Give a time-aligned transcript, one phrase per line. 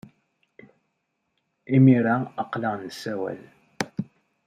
[1.75, 3.41] Imir-a, aql-aɣ nessawal.